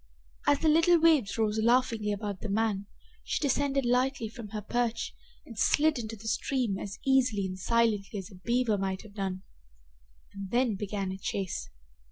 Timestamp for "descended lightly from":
3.39-4.47